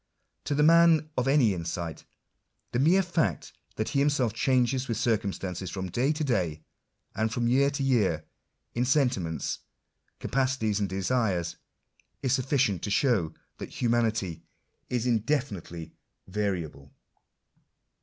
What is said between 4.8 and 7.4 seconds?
with circumstances, from day to day, and